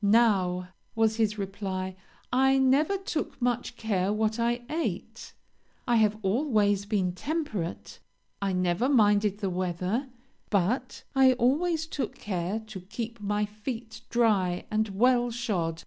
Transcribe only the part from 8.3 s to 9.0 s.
I never